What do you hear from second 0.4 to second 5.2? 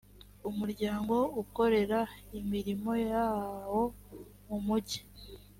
umuryango ukorera imirimo yawo mu mujyi